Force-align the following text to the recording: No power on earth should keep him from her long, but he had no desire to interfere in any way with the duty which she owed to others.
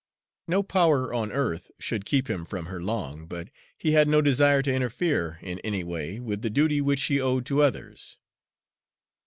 No 0.47 0.63
power 0.63 1.13
on 1.13 1.31
earth 1.31 1.69
should 1.77 2.05
keep 2.07 2.27
him 2.27 2.43
from 2.43 2.65
her 2.65 2.81
long, 2.81 3.27
but 3.27 3.49
he 3.77 3.91
had 3.91 4.07
no 4.07 4.19
desire 4.19 4.63
to 4.63 4.73
interfere 4.73 5.37
in 5.43 5.59
any 5.59 5.83
way 5.83 6.19
with 6.19 6.41
the 6.41 6.49
duty 6.49 6.81
which 6.81 6.97
she 6.97 7.21
owed 7.21 7.45
to 7.45 7.61
others. 7.61 8.17